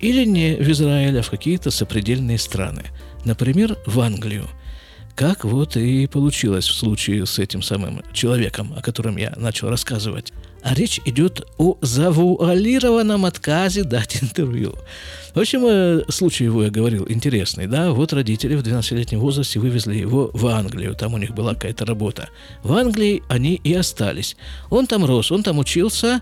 Или 0.00 0.24
не 0.24 0.56
в 0.56 0.68
Израиль, 0.70 1.18
а 1.18 1.22
в 1.22 1.30
какие-то 1.30 1.70
сопредельные 1.70 2.38
страны. 2.38 2.84
Например, 3.24 3.76
в 3.86 4.00
Англию. 4.00 4.46
Как 5.16 5.44
вот 5.44 5.76
и 5.76 6.06
получилось 6.06 6.68
в 6.68 6.74
случае 6.74 7.24
с 7.26 7.38
этим 7.38 7.62
самым 7.62 8.02
человеком, 8.12 8.74
о 8.76 8.82
котором 8.82 9.16
я 9.16 9.32
начал 9.36 9.70
рассказывать. 9.70 10.32
А 10.66 10.74
речь 10.74 11.00
идет 11.04 11.46
о 11.58 11.78
завуалированном 11.80 13.24
отказе 13.24 13.84
дать 13.84 14.20
интервью. 14.20 14.74
В 15.32 15.38
общем, 15.38 15.64
э, 15.64 16.02
случай 16.08 16.42
его 16.42 16.64
я 16.64 16.70
говорил 16.70 17.06
интересный, 17.08 17.68
да, 17.68 17.92
вот 17.92 18.12
родители 18.12 18.56
в 18.56 18.62
12-летнем 18.62 19.20
возрасте 19.20 19.60
вывезли 19.60 19.94
его 19.94 20.28
в 20.32 20.44
Англию, 20.48 20.96
там 20.96 21.14
у 21.14 21.18
них 21.18 21.34
была 21.34 21.54
какая-то 21.54 21.86
работа. 21.86 22.30
В 22.64 22.72
Англии 22.72 23.22
они 23.28 23.60
и 23.62 23.74
остались. 23.74 24.36
Он 24.68 24.88
там 24.88 25.04
рос, 25.04 25.30
он 25.30 25.44
там 25.44 25.60
учился, 25.60 26.20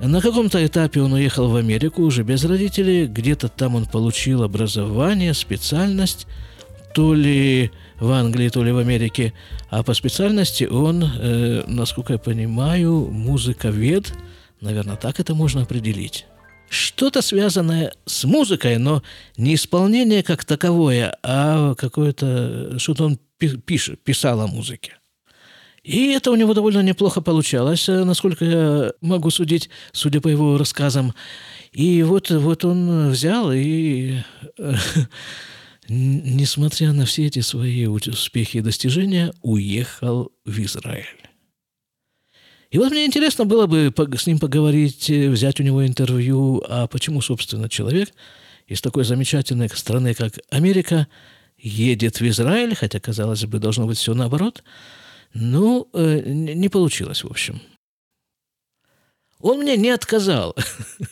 на 0.00 0.20
каком-то 0.20 0.66
этапе 0.66 1.00
он 1.00 1.12
уехал 1.12 1.48
в 1.48 1.54
Америку 1.54 2.02
уже 2.02 2.24
без 2.24 2.44
родителей, 2.44 3.06
где-то 3.06 3.46
там 3.46 3.76
он 3.76 3.86
получил 3.86 4.42
образование, 4.42 5.34
специальность, 5.34 6.26
то 6.94 7.14
ли 7.14 7.70
в 8.02 8.10
Англии, 8.10 8.48
то 8.48 8.64
ли 8.64 8.72
в 8.72 8.78
Америке, 8.78 9.32
а 9.70 9.84
по 9.84 9.94
специальности 9.94 10.64
он, 10.64 11.04
э, 11.04 11.62
насколько 11.68 12.14
я 12.14 12.18
понимаю, 12.18 13.08
музыковед, 13.10 14.12
наверное, 14.60 14.96
так 14.96 15.20
это 15.20 15.34
можно 15.34 15.62
определить. 15.62 16.26
Что-то 16.68 17.22
связанное 17.22 17.92
с 18.04 18.24
музыкой, 18.24 18.78
но 18.78 19.02
не 19.36 19.54
исполнение 19.54 20.24
как 20.24 20.44
таковое, 20.44 21.16
а 21.22 21.74
какое-то, 21.76 22.78
что-то 22.78 23.04
он 23.04 23.18
пишет, 23.38 24.02
писал 24.02 24.40
о 24.40 24.48
музыке. 24.48 24.98
И 25.84 26.12
это 26.12 26.32
у 26.32 26.34
него 26.34 26.54
довольно 26.54 26.80
неплохо 26.80 27.20
получалось, 27.20 27.88
э, 27.88 28.02
насколько 28.02 28.44
я 28.44 28.92
могу 29.00 29.30
судить, 29.30 29.70
судя 29.92 30.20
по 30.20 30.26
его 30.26 30.58
рассказам. 30.58 31.14
И 31.70 32.02
вот, 32.02 32.30
вот 32.30 32.64
он 32.64 33.10
взял 33.10 33.52
и 33.52 34.22
э, 34.58 34.74
несмотря 35.88 36.92
на 36.92 37.04
все 37.04 37.26
эти 37.26 37.40
свои 37.40 37.86
успехи 37.86 38.58
и 38.58 38.60
достижения, 38.60 39.32
уехал 39.42 40.32
в 40.44 40.58
Израиль. 40.60 41.06
И 42.70 42.78
вот 42.78 42.90
мне 42.90 43.04
интересно 43.04 43.44
было 43.44 43.66
бы 43.66 43.92
с 44.16 44.26
ним 44.26 44.38
поговорить, 44.38 45.10
э, 45.10 45.28
взять 45.28 45.60
у 45.60 45.62
него 45.62 45.86
интервью, 45.86 46.62
а 46.66 46.86
почему, 46.86 47.20
собственно, 47.20 47.68
человек 47.68 48.14
из 48.66 48.80
такой 48.80 49.04
замечательной 49.04 49.68
страны, 49.68 50.14
как 50.14 50.38
Америка, 50.50 51.06
едет 51.58 52.20
в 52.20 52.26
Израиль, 52.26 52.74
хотя, 52.74 52.98
казалось 52.98 53.44
бы, 53.44 53.58
должно 53.58 53.86
быть 53.86 53.98
все 53.98 54.14
наоборот. 54.14 54.64
Ну, 55.34 55.88
э, 55.92 56.22
не 56.24 56.68
получилось, 56.68 57.24
в 57.24 57.30
общем. 57.30 57.60
Он 59.42 59.58
мне 59.58 59.76
не 59.76 59.90
отказал. 59.90 60.54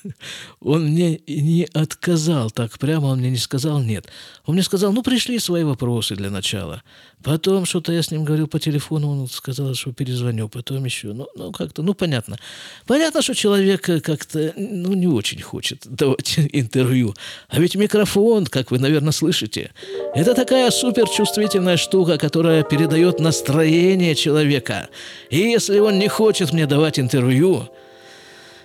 он 0.61 0.85
мне 0.85 1.21
не 1.27 1.69
отказал 1.75 2.51
так 2.51 2.79
прямо, 2.79 3.07
он 3.07 3.19
мне 3.19 3.31
не 3.31 3.37
сказал 3.37 3.81
нет. 3.81 4.07
Он 4.47 4.55
мне 4.55 4.63
сказал, 4.63 4.93
ну, 4.93 5.03
пришли 5.03 5.41
свои 5.41 5.65
вопросы 5.65 6.15
для 6.15 6.31
начала. 6.31 6.83
Потом 7.25 7.67
что-то 7.67 7.93
я 7.93 8.03
с 8.03 8.13
ним 8.13 8.25
говорил 8.25 8.47
по 8.47 8.61
телефону, 8.61 9.11
он 9.11 9.29
сказал, 9.29 9.75
что 9.75 9.93
перезвоню. 9.93 10.49
Потом 10.49 10.85
еще, 10.85 11.13
ну, 11.13 11.27
ну 11.35 11.51
как-то, 11.51 11.83
ну, 11.83 11.93
понятно. 11.93 12.39
Понятно, 12.87 13.21
что 13.21 13.35
человек 13.35 13.83
как-то, 13.83 14.53
ну, 14.57 14.95
не 14.95 15.09
очень 15.09 15.43
хочет 15.43 15.85
давать 15.85 16.39
интервью. 16.53 17.15
А 17.49 17.59
ведь 17.59 17.75
микрофон, 17.75 18.47
как 18.47 18.71
вы, 18.71 18.79
наверное, 18.79 19.13
слышите, 19.13 19.73
это 20.15 20.35
такая 20.35 20.71
суперчувствительная 20.71 21.77
штука, 21.77 22.17
которая 22.17 22.63
передает 22.63 23.19
настроение 23.19 24.15
человека. 24.15 24.89
И 25.31 25.39
если 25.39 25.81
он 25.81 25.99
не 25.99 26.07
хочет 26.07 26.53
мне 26.53 26.67
давать 26.67 27.01
интервью, 27.01 27.69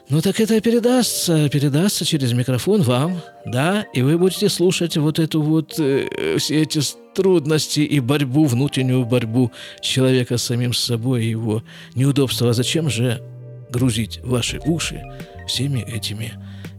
ну 0.10 0.22
так 0.22 0.40
это 0.40 0.60
передастся, 0.62 1.50
передастся 1.50 2.06
через 2.06 2.34
микрофон 2.34 2.82
вам, 2.82 3.22
да, 3.46 3.86
и 3.94 4.02
вы 4.02 4.18
будете 4.18 4.50
слушать 4.50 4.98
вот 4.98 5.20
эту 5.20 5.42
вот, 5.42 5.80
э, 5.80 6.38
все 6.38 6.62
эти 6.62 6.82
трудности 7.16 7.80
и 7.80 8.00
борьбу, 8.00 8.46
внутреннюю 8.46 9.06
борьбу 9.06 9.52
человека 9.82 10.38
с 10.38 10.44
самим 10.44 10.74
собой, 10.74 11.26
его 11.26 11.64
неудобства. 11.96 12.50
А 12.50 12.54
зачем 12.54 12.90
же 12.90 13.22
грузить 13.70 14.20
ваши 14.24 14.60
уши 14.66 15.02
всеми 15.48 15.80
этими 15.80 16.34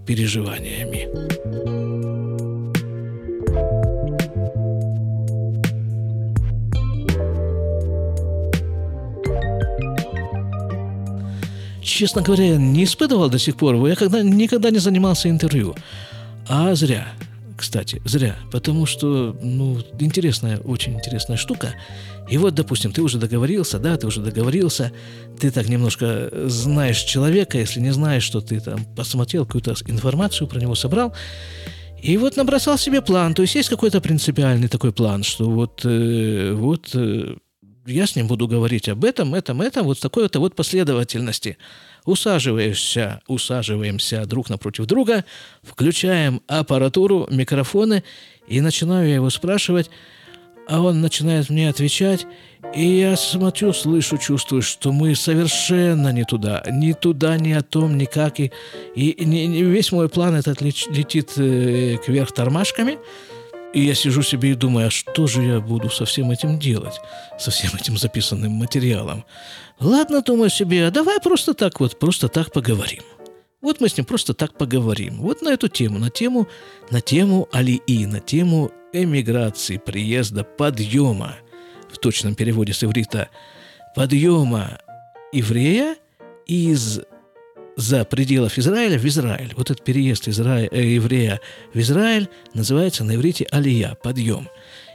переживаниями? 0.06 2.55
Честно 11.86 12.22
говоря, 12.22 12.56
не 12.56 12.84
испытывал 12.84 13.30
до 13.30 13.38
сих 13.38 13.56
пор. 13.56 13.74
Я 13.86 13.94
когда, 13.94 14.22
никогда 14.22 14.70
не 14.70 14.78
занимался 14.78 15.28
интервью. 15.28 15.74
А 16.48 16.74
зря. 16.74 17.08
Кстати, 17.56 18.02
зря. 18.04 18.36
Потому 18.52 18.86
что, 18.86 19.36
ну, 19.40 19.80
интересная, 19.98 20.58
очень 20.58 20.94
интересная 20.94 21.38
штука. 21.38 21.74
И 22.28 22.38
вот, 22.38 22.54
допустим, 22.54 22.92
ты 22.92 23.02
уже 23.02 23.18
договорился, 23.18 23.78
да, 23.78 23.96
ты 23.96 24.06
уже 24.06 24.20
договорился, 24.20 24.92
ты 25.38 25.50
так 25.50 25.68
немножко 25.68 26.28
знаешь 26.46 27.02
человека, 27.02 27.56
если 27.56 27.80
не 27.80 27.92
знаешь, 27.92 28.24
что 28.24 28.40
ты 28.40 28.60
там 28.60 28.84
посмотрел 28.96 29.46
какую-то 29.46 29.74
информацию 29.86 30.48
про 30.48 30.60
него 30.60 30.74
собрал, 30.74 31.14
и 32.02 32.16
вот 32.18 32.36
набросал 32.36 32.78
себе 32.78 33.00
план. 33.00 33.32
То 33.32 33.42
есть 33.42 33.54
есть 33.54 33.68
какой-то 33.68 34.00
принципиальный 34.00 34.68
такой 34.68 34.92
план, 34.92 35.22
что 35.22 35.48
вот, 35.48 35.80
э, 35.84 36.52
вот 36.52 36.90
э, 36.94 37.36
я 37.86 38.06
с 38.06 38.16
ним 38.16 38.26
буду 38.26 38.48
говорить 38.48 38.88
об 38.88 39.04
этом, 39.04 39.34
этом, 39.34 39.62
этом, 39.62 39.84
вот 39.84 40.00
такой-то 40.00 40.40
вот 40.40 40.54
последовательности. 40.54 41.56
Усаживаешься, 42.04 43.20
усаживаемся 43.26 44.26
друг 44.26 44.48
напротив 44.50 44.86
друга, 44.86 45.24
включаем 45.62 46.42
аппаратуру, 46.46 47.26
микрофоны, 47.30 48.04
и 48.46 48.60
начинаю 48.60 49.08
я 49.08 49.14
его 49.16 49.30
спрашивать, 49.30 49.90
а 50.68 50.80
он 50.80 51.00
начинает 51.00 51.48
мне 51.48 51.68
отвечать, 51.68 52.26
и 52.74 52.84
я 52.84 53.16
смотрю, 53.16 53.72
слышу, 53.72 54.18
чувствую, 54.18 54.62
что 54.62 54.92
мы 54.92 55.14
совершенно 55.14 56.12
не 56.12 56.24
туда, 56.24 56.64
ни 56.70 56.92
туда, 56.92 57.36
ни 57.38 57.52
о 57.52 57.62
том, 57.62 57.96
никак, 57.96 58.40
и, 58.40 58.50
и, 58.94 59.00
и 59.00 59.62
весь 59.62 59.92
мой 59.92 60.08
план 60.08 60.34
этот 60.34 60.60
летит 60.60 61.32
э, 61.36 61.98
кверх 62.04 62.32
тормашками– 62.32 62.98
и 63.72 63.80
я 63.80 63.94
сижу 63.94 64.22
себе 64.22 64.52
и 64.52 64.54
думаю, 64.54 64.88
а 64.88 64.90
что 64.90 65.26
же 65.26 65.42
я 65.42 65.60
буду 65.60 65.90
со 65.90 66.04
всем 66.04 66.30
этим 66.30 66.58
делать, 66.58 67.00
со 67.38 67.50
всем 67.50 67.70
этим 67.78 67.96
записанным 67.96 68.52
материалом? 68.52 69.24
Ладно, 69.80 70.22
думаю 70.22 70.50
себе, 70.50 70.86
а 70.86 70.90
давай 70.90 71.20
просто 71.20 71.54
так 71.54 71.80
вот, 71.80 71.98
просто 71.98 72.28
так 72.28 72.52
поговорим. 72.52 73.02
Вот 73.60 73.80
мы 73.80 73.88
с 73.88 73.96
ним 73.96 74.06
просто 74.06 74.32
так 74.34 74.56
поговорим. 74.56 75.18
Вот 75.18 75.42
на 75.42 75.48
эту 75.48 75.68
тему, 75.68 75.98
на 75.98 76.10
тему, 76.10 76.46
на 76.90 77.00
тему 77.00 77.48
Алии, 77.52 78.04
на 78.06 78.20
тему 78.20 78.70
эмиграции, 78.92 79.78
приезда, 79.78 80.44
подъема. 80.44 81.34
В 81.90 81.98
точном 81.98 82.34
переводе 82.34 82.72
с 82.72 82.84
иврита 82.84 83.28
подъема 83.94 84.78
еврея 85.32 85.96
из 86.46 87.00
за 87.76 88.04
пределов 88.04 88.58
Израиля 88.58 88.98
в 88.98 89.04
Израиль. 89.04 89.52
Вот 89.56 89.70
этот 89.70 89.84
переезд 89.84 90.28
Изра... 90.28 90.60
э, 90.62 90.94
еврея 90.94 91.40
в 91.74 91.78
Израиль 91.78 92.28
называется 92.54 93.04
на 93.04 93.14
иврите 93.14 93.46
алия, 93.50 93.96
подъем. 94.02 94.48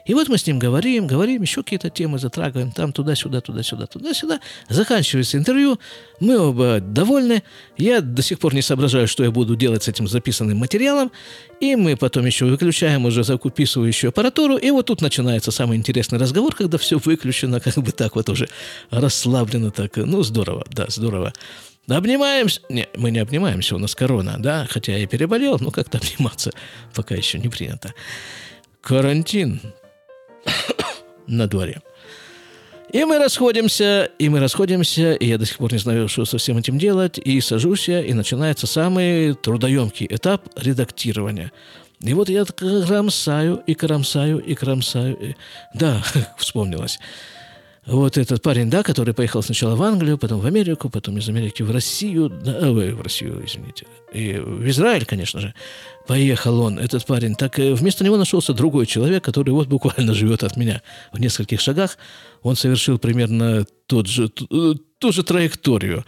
И 0.06 0.16
вот 0.16 0.30
мы 0.30 0.40
с 0.40 0.48
ним 0.48 0.58
говорим, 0.58 1.06
говорим, 1.06 1.44
еще 1.44 1.62
какие-то 1.62 1.92
темы 1.92 2.18
затрагиваем, 2.18 2.72
там 2.72 2.92
туда-сюда, 2.92 3.40
туда-сюда, 3.40 3.86
туда-сюда. 3.86 4.40
Заканчивается 4.68 5.38
интервью, 5.38 5.80
мы 6.20 6.40
оба 6.40 6.80
довольны. 6.80 7.44
Я 7.78 8.02
до 8.02 8.24
сих 8.24 8.40
пор 8.40 8.56
не 8.56 8.64
соображаю, 8.64 9.08
что 9.08 9.24
я 9.24 9.30
буду 9.30 9.56
делать 9.56 9.84
с 9.84 9.88
этим 9.88 10.08
записанным 10.08 10.58
материалом. 10.58 11.12
И 11.60 11.76
мы 11.76 11.96
потом 11.96 12.26
еще 12.26 12.46
выключаем 12.46 13.06
уже 13.06 13.24
записывающую 13.24 14.10
аппаратуру. 14.10 14.58
И 14.58 14.72
вот 14.72 14.88
тут 14.88 15.02
начинается 15.02 15.52
самый 15.52 15.78
интересный 15.78 16.18
разговор, 16.18 16.56
когда 16.56 16.80
все 16.80 16.98
выключено, 16.98 17.60
как 17.60 17.76
бы 17.76 17.92
так 17.92 18.16
вот 18.16 18.28
уже 18.30 18.50
расслаблено 18.90 19.70
так. 19.70 19.98
Ну, 19.98 20.24
здорово, 20.24 20.66
да, 20.72 20.86
здорово. 20.88 21.32
Обнимаемся. 21.88 22.62
Не, 22.70 22.88
мы 22.96 23.12
не 23.12 23.20
обнимаемся, 23.20 23.76
у 23.76 23.80
нас 23.80 23.96
корона, 23.96 24.36
да, 24.38 24.68
хотя 24.70 24.96
я 24.96 25.08
переболел, 25.08 25.58
но 25.60 25.72
как-то 25.72 25.98
обниматься 25.98 26.52
пока 26.94 27.16
еще 27.16 27.40
не 27.40 27.50
принято. 27.50 27.94
Карантин 28.82 29.62
на 31.28 31.48
дворе. 31.48 31.82
И 32.92 33.06
мы 33.06 33.20
расходимся, 33.20 34.10
и 34.20 34.28
мы 34.28 34.40
расходимся, 34.40 35.14
и 35.14 35.26
я 35.26 35.38
до 35.38 35.46
сих 35.46 35.58
пор 35.58 35.72
не 35.72 35.80
знаю, 35.80 36.10
что 36.10 36.26
со 36.26 36.38
всем 36.38 36.58
этим 36.58 36.78
делать, 36.78 37.18
и 37.18 37.40
сажусь 37.40 37.88
я, 37.88 38.02
и 38.02 38.14
начинается 38.14 38.68
самый 38.68 39.34
трудоемкий 39.34 40.08
этап 40.10 40.50
редактирования. 40.58 41.52
И 42.02 42.14
вот 42.14 42.28
я 42.30 42.44
кромсаю, 42.44 43.64
и 43.66 43.76
кромсаю, 43.76 44.40
и 44.40 44.56
кромсаю. 44.56 45.18
И... 45.18 45.36
Да, 45.74 46.04
вспомнилось 46.38 47.00
вот 47.86 48.18
этот 48.18 48.44
парень, 48.44 48.70
да, 48.70 48.84
который 48.84 49.14
поехал 49.14 49.42
сначала 49.42 49.76
в 49.76 49.82
Англию, 49.82 50.18
потом 50.18 50.40
в 50.40 50.46
Америку, 50.46 50.90
потом 50.90 51.18
из 51.18 51.28
Америки 51.30 51.64
в 51.64 51.72
Россию, 51.72 52.30
да, 52.30 52.70
ой, 52.70 52.94
в 52.94 53.02
Россию, 53.02 53.44
извините, 53.44 53.88
и 54.14 54.38
в 54.38 54.68
Израиль, 54.70 55.06
конечно 55.06 55.40
же, 55.40 55.54
поехал 56.08 56.60
он, 56.60 56.78
этот 56.78 57.06
парень. 57.06 57.36
Так 57.36 57.58
э, 57.58 57.74
вместо 57.74 58.04
него 58.04 58.18
нашелся 58.18 58.54
другой 58.54 58.86
человек, 58.86 59.24
который 59.24 59.50
вот 59.50 59.68
буквально 59.68 60.14
живет 60.14 60.44
от 60.44 60.58
меня 60.58 60.84
в 61.12 61.20
нескольких 61.20 61.60
шагах. 61.60 61.98
Он 62.44 62.56
совершил 62.56 63.00
примерно 63.00 63.66
тот 63.88 64.08
же, 64.08 64.30
ту, 64.30 64.76
ту 64.76 65.12
же 65.12 65.24
траекторию. 65.24 66.06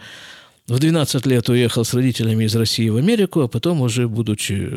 В 0.68 0.78
12 0.78 1.26
лет 1.26 1.48
уехал 1.48 1.84
с 1.84 1.92
родителями 1.92 2.44
из 2.44 2.54
России 2.54 2.88
в 2.88 2.96
Америку, 2.96 3.40
а 3.40 3.48
потом 3.48 3.82
уже, 3.82 4.08
будучи 4.08 4.68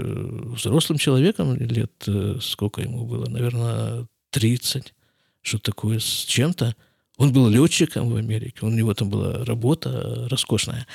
взрослым 0.56 0.98
человеком, 0.98 1.56
лет 1.56 1.92
э, 2.08 2.40
сколько 2.42 2.82
ему 2.82 3.06
было, 3.06 3.30
наверное, 3.30 4.08
30, 4.32 4.94
что 5.44 5.60
такое 5.60 6.00
с 6.00 6.26
чем-то, 6.26 6.76
он 7.18 7.34
был 7.34 7.50
летчиком 7.50 8.10
в 8.10 8.16
Америке, 8.16 8.60
у 8.62 8.70
него 8.70 8.94
там 8.94 9.10
была 9.10 9.44
работа 9.44 10.28
роскошная. 10.30 10.86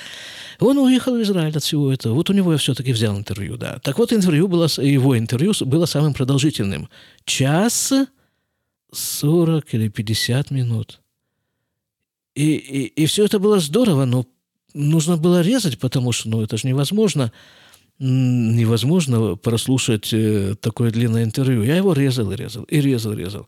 Он 0.59 0.77
уехал 0.77 1.17
в 1.17 1.21
Израиль 1.21 1.55
от 1.55 1.63
всего 1.63 1.91
этого. 1.91 2.13
Вот 2.13 2.29
у 2.29 2.33
него 2.33 2.53
я 2.53 2.57
все-таки 2.57 2.93
взял 2.93 3.17
интервью, 3.17 3.57
да. 3.57 3.79
Так 3.79 3.99
вот, 3.99 4.13
интервью 4.13 4.47
было, 4.47 4.67
его 4.77 5.17
интервью 5.17 5.53
было 5.65 5.85
самым 5.85 6.13
продолжительным. 6.13 6.87
Час 7.25 7.93
40 8.93 9.73
или 9.73 9.89
50 9.89 10.51
минут. 10.51 11.01
И, 12.35 12.55
и, 12.55 13.03
и 13.03 13.05
все 13.05 13.25
это 13.25 13.37
было 13.37 13.59
здорово, 13.59 14.05
но 14.05 14.25
нужно 14.73 15.17
было 15.17 15.41
резать, 15.41 15.77
потому 15.77 16.13
что 16.13 16.29
ну, 16.29 16.41
это 16.41 16.57
же 16.57 16.67
невозможно 16.67 17.31
невозможно 17.99 19.35
прослушать 19.35 20.11
э, 20.13 20.55
такое 20.59 20.91
длинное 20.91 21.23
интервью. 21.23 21.63
Я 21.63 21.77
его 21.77 21.93
резал 21.93 22.31
и 22.31 22.35
резал, 22.35 22.63
и 22.63 22.81
резал, 22.81 23.13
резал. 23.13 23.47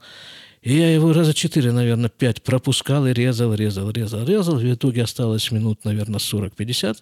И 0.65 0.77
я 0.77 0.91
его 0.91 1.13
раза 1.13 1.35
четыре, 1.35 1.71
наверное, 1.71 2.09
пять 2.09 2.41
пропускал 2.41 3.05
и 3.05 3.13
резал, 3.13 3.53
резал, 3.53 3.91
резал, 3.91 4.25
резал. 4.25 4.55
В 4.55 4.73
итоге 4.73 5.03
осталось 5.03 5.51
минут, 5.51 5.85
наверное, 5.85 6.17
40-50. 6.17 6.97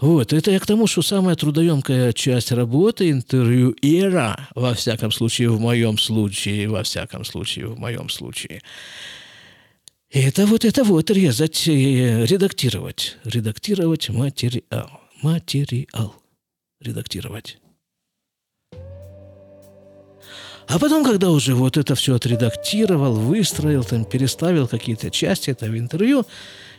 Вот, 0.00 0.32
это 0.32 0.50
я 0.50 0.58
к 0.58 0.66
тому, 0.66 0.88
что 0.88 1.02
самая 1.02 1.36
трудоемкая 1.36 2.12
часть 2.12 2.50
работы 2.50 3.10
интервью 3.12 3.76
era, 3.80 4.40
во 4.56 4.74
всяком 4.74 5.12
случае, 5.12 5.50
в 5.50 5.60
моем 5.60 5.98
случае, 5.98 6.68
во 6.68 6.82
всяком 6.82 7.24
случае, 7.24 7.68
в 7.68 7.78
моем 7.78 8.08
случае, 8.08 8.60
это 10.10 10.44
вот 10.44 10.64
это 10.64 10.82
вот 10.82 11.10
резать, 11.10 11.64
редактировать, 11.68 13.18
редактировать 13.24 14.08
материал, 14.08 15.00
материал, 15.22 16.16
редактировать. 16.80 17.58
А 20.68 20.78
потом, 20.78 21.02
когда 21.02 21.30
уже 21.30 21.54
вот 21.54 21.78
это 21.78 21.94
все 21.94 22.14
отредактировал, 22.14 23.14
выстроил, 23.14 23.84
там, 23.84 24.04
переставил 24.04 24.68
какие-то 24.68 25.10
части 25.10 25.50
этого 25.50 25.78
интервью, 25.78 26.26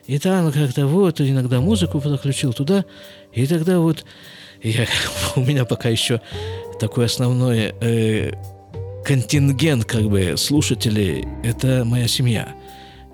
и 0.06 0.20
там 0.20 0.52
как-то 0.52 0.86
вот 0.86 1.20
иногда 1.22 1.60
музыку 1.60 2.00
подключил 2.00 2.54
туда, 2.54 2.86
и 3.34 3.48
тогда 3.48 3.80
вот 3.80 4.06
я, 4.62 4.86
у 5.36 5.42
меня 5.42 5.66
пока 5.66 5.90
еще 5.90 6.22
такой 6.80 7.06
основной 7.06 7.74
э, 7.82 8.32
контингент 9.04 9.86
как 9.86 10.04
бы 10.04 10.36
слушателей– 10.38 11.28
это 11.44 11.84
моя 11.84 12.08
семья. 12.08 12.56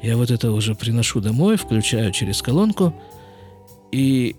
Я 0.01 0.17
вот 0.17 0.29
это 0.29 0.51
уже 0.51 0.75
приношу 0.75 1.21
домой, 1.21 1.55
включаю 1.55 2.11
через 2.11 2.41
колонку, 2.41 2.93
и 3.93 4.35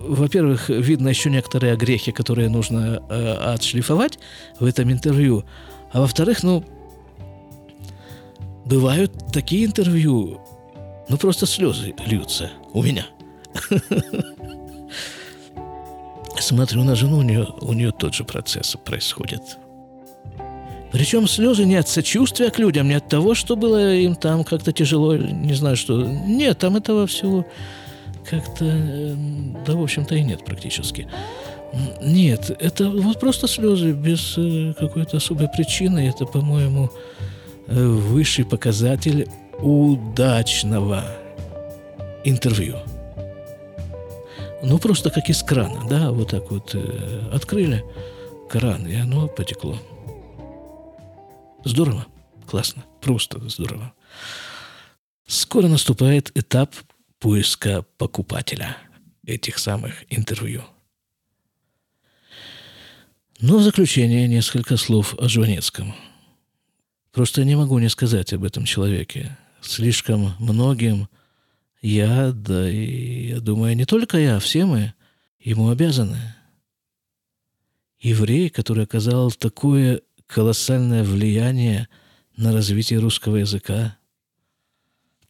во-первых, 0.00 0.68
видно 0.68 1.08
еще 1.08 1.30
некоторые 1.30 1.72
огрехи, 1.72 2.12
которые 2.12 2.48
нужно 2.48 3.02
э, 3.08 3.32
отшлифовать 3.54 4.18
в 4.60 4.64
этом 4.64 4.90
интервью. 4.92 5.44
А 5.92 6.00
во-вторых, 6.00 6.42
ну, 6.42 6.64
бывают 8.64 9.12
такие 9.32 9.64
интервью, 9.64 10.40
ну, 11.08 11.16
просто 11.16 11.46
слезы 11.46 11.94
льются 12.06 12.50
у 12.72 12.82
меня. 12.82 13.06
Смотрю 16.38 16.84
на 16.84 16.94
жену, 16.94 17.18
у 17.18 17.22
нее, 17.22 17.46
у 17.60 17.72
нее 17.72 17.92
тот 17.92 18.14
же 18.14 18.24
процесс 18.24 18.76
происходит. 18.84 19.42
Причем 20.92 21.26
слезы 21.26 21.64
не 21.64 21.76
от 21.76 21.88
сочувствия 21.88 22.50
к 22.50 22.58
людям, 22.58 22.88
не 22.88 22.94
от 22.94 23.08
того, 23.08 23.34
что 23.34 23.56
было 23.56 23.94
им 23.94 24.14
там 24.14 24.44
как-то 24.44 24.72
тяжело, 24.72 25.16
не 25.16 25.54
знаю 25.54 25.76
что. 25.76 26.04
Нет, 26.04 26.58
там 26.58 26.76
этого 26.76 27.06
всего 27.06 27.46
как-то, 28.28 28.64
эм, 28.64 29.56
да, 29.64 29.74
в 29.74 29.82
общем-то, 29.82 30.14
и 30.14 30.22
нет 30.22 30.44
практически. 30.44 31.08
Нет, 32.00 32.50
это 32.60 32.88
вот 32.88 33.18
просто 33.18 33.48
слезы 33.48 33.92
без 33.92 34.34
э, 34.36 34.74
какой-то 34.78 35.16
особой 35.16 35.48
причины. 35.48 36.08
Это, 36.08 36.24
по-моему, 36.24 36.90
э, 37.66 37.84
высший 37.84 38.44
показатель 38.44 39.28
удачного 39.58 41.04
интервью. 42.24 42.76
Ну, 44.62 44.78
просто 44.78 45.10
как 45.10 45.28
из 45.28 45.42
крана, 45.42 45.82
да, 45.88 46.10
вот 46.10 46.30
так 46.30 46.50
вот 46.50 46.74
э, 46.74 47.28
открыли 47.32 47.84
кран, 48.48 48.86
и 48.86 48.94
оно 48.94 49.28
потекло. 49.28 49.76
Здорово, 51.64 52.06
классно, 52.46 52.84
просто 53.00 53.40
здорово. 53.48 53.92
Скоро 55.26 55.66
наступает 55.66 56.30
этап 56.34 56.74
поиска 57.24 57.86
покупателя 57.96 58.76
этих 59.24 59.56
самых 59.56 60.04
интервью. 60.10 60.62
Но 63.40 63.56
в 63.56 63.62
заключение 63.62 64.28
несколько 64.28 64.76
слов 64.76 65.14
о 65.18 65.26
Жванецком. 65.26 65.94
Просто 67.12 67.44
не 67.44 67.56
могу 67.56 67.78
не 67.78 67.88
сказать 67.88 68.34
об 68.34 68.44
этом 68.44 68.66
человеке. 68.66 69.38
Слишком 69.62 70.34
многим 70.38 71.08
я, 71.80 72.30
да 72.32 72.68
и, 72.70 73.28
я 73.28 73.40
думаю, 73.40 73.74
не 73.74 73.86
только 73.86 74.18
я, 74.18 74.38
все 74.38 74.66
мы 74.66 74.92
ему 75.40 75.70
обязаны. 75.70 76.34
Еврей, 78.00 78.50
который 78.50 78.84
оказал 78.84 79.32
такое 79.32 80.02
колоссальное 80.26 81.02
влияние 81.02 81.88
на 82.36 82.52
развитие 82.52 82.98
русского 82.98 83.36
языка, 83.36 83.96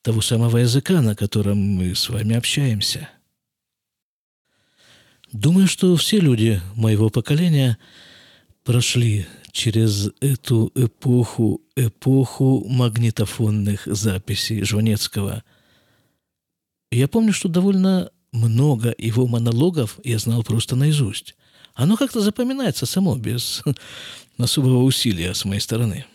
того 0.04 0.20
самого 0.20 0.58
языка, 0.58 1.00
на 1.00 1.16
котором 1.16 1.58
мы 1.58 1.94
с 1.94 2.10
вами 2.10 2.36
общаемся. 2.36 3.08
Думаю, 5.32 5.66
что 5.66 5.96
все 5.96 6.20
люди 6.20 6.60
моего 6.76 7.08
поколения 7.08 7.78
прошли 8.64 9.26
через 9.50 10.10
эту 10.20 10.70
эпоху, 10.74 11.62
эпоху 11.74 12.66
магнитофонных 12.68 13.86
записей 13.86 14.62
Жванецкого. 14.62 15.42
Я 16.90 17.08
помню, 17.08 17.32
что 17.32 17.48
довольно 17.48 18.10
много 18.30 18.94
его 18.98 19.26
монологов 19.26 19.98
я 20.04 20.18
знал 20.18 20.44
просто 20.44 20.76
наизусть. 20.76 21.34
Оно 21.72 21.96
как-то 21.96 22.20
запоминается 22.20 22.84
само, 22.84 23.16
без 23.16 23.62
особого 24.36 24.82
усилия 24.82 25.32
с 25.32 25.46
моей 25.46 25.60
стороны– 25.60 26.04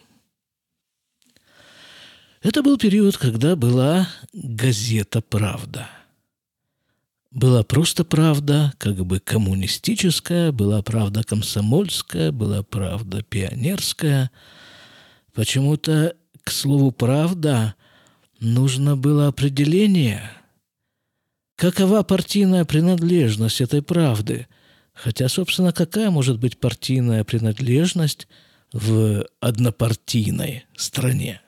это 2.41 2.63
был 2.63 2.78
период, 2.78 3.17
когда 3.17 3.56
была 3.56 4.08
газета 4.34 5.21
«Правда». 5.21 5.89
Была 7.32 7.62
просто 7.63 8.04
правда, 8.04 8.73
как 8.80 9.06
бы 9.06 9.19
коммунистическая, 9.19 10.52
была 10.52 10.82
правда 10.82 11.23
комсомольская, 11.23 12.32
была 12.32 12.63
правда 12.63 13.21
пионерская. 13.21 14.32
Почему-то, 15.34 16.15
к 16.43 16.49
слову, 16.49 16.91
правда 16.91 17.75
нужно 18.39 18.97
было 18.97 19.28
определение, 19.28 20.32
какова 21.56 22.02
партийная 22.02 22.65
принадлежность 22.65 23.62
этой 23.62 23.84
правды. 23.84 24.47
Хотя, 24.93 25.30
собственно, 25.30 25.71
какая 25.71 26.10
может 26.10 26.39
быть 26.39 26.60
партийная 26.60 27.23
принадлежность 27.23 28.28
в 28.73 29.23
однопартийной 29.39 30.65
стране? 30.75 31.41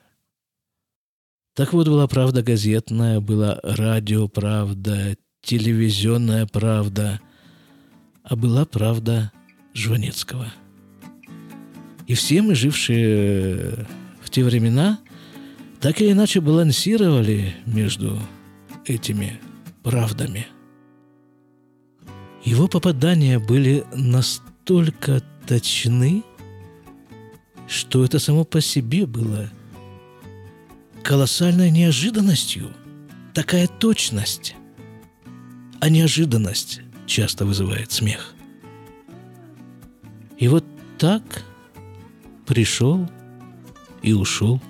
Так 1.54 1.74
вот, 1.74 1.86
была 1.86 2.06
правда 2.06 2.42
газетная, 2.42 3.20
была 3.20 3.60
радиоправда, 3.62 5.16
телевизионная 5.42 6.46
правда, 6.46 7.20
а 8.24 8.36
была 8.36 8.64
правда 8.64 9.30
Жванецкого. 9.74 10.50
И 12.06 12.14
все 12.14 12.40
мы, 12.40 12.54
жившие 12.54 13.86
в 14.22 14.30
те 14.30 14.44
времена, 14.44 14.98
так 15.78 16.00
или 16.00 16.12
иначе 16.12 16.40
балансировали 16.40 17.54
между 17.66 18.18
этими 18.86 19.38
правдами. 19.82 20.46
Его 22.44 22.66
попадания 22.66 23.38
были 23.38 23.84
настолько 23.92 25.22
точны, 25.46 26.22
что 27.68 28.04
это 28.06 28.18
само 28.18 28.44
по 28.44 28.62
себе 28.62 29.04
было– 29.06 29.50
колоссальной 31.02 31.70
неожиданностью. 31.70 32.72
Такая 33.34 33.66
точность. 33.66 34.54
А 35.80 35.88
неожиданность 35.88 36.80
часто 37.06 37.44
вызывает 37.44 37.90
смех. 37.92 38.34
И 40.38 40.48
вот 40.48 40.64
так 40.98 41.22
пришел 42.46 43.08
и 44.02 44.12
ушел. 44.12 44.60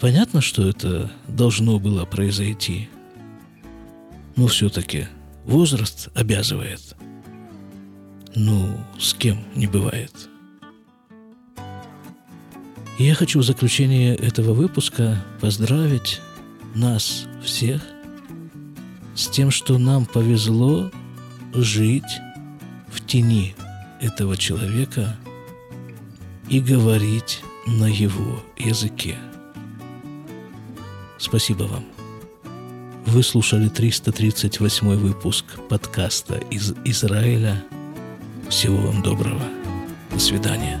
Понятно, 0.00 0.40
что 0.40 0.68
это 0.68 1.10
должно 1.28 1.78
было 1.78 2.04
произойти. 2.04 2.88
Но 4.36 4.48
все-таки 4.48 5.06
возраст 5.44 6.08
обязывает. 6.14 6.94
Ну, 8.34 8.78
с 8.98 9.14
кем 9.14 9.38
не 9.54 9.66
бывает– 9.66 10.28
я 12.98 13.14
хочу 13.14 13.40
в 13.40 13.44
заключение 13.44 14.14
этого 14.14 14.52
выпуска 14.52 15.24
поздравить 15.40 16.20
нас 16.74 17.26
всех 17.42 17.82
с 19.14 19.28
тем, 19.28 19.50
что 19.50 19.78
нам 19.78 20.06
повезло 20.06 20.90
жить 21.52 22.20
в 22.88 23.04
тени 23.04 23.54
этого 24.00 24.36
человека 24.36 25.16
и 26.48 26.60
говорить 26.60 27.42
на 27.66 27.86
его 27.86 28.42
языке. 28.56 29.16
Спасибо 31.18 31.64
вам. 31.64 31.84
Вы 33.06 33.22
слушали 33.22 33.68
338 33.68 34.94
выпуск 34.96 35.44
подкаста 35.68 36.36
из 36.50 36.74
Израиля. 36.84 37.64
Всего 38.48 38.76
вам 38.76 39.02
доброго. 39.02 39.42
До 40.12 40.18
свидания. 40.18 40.80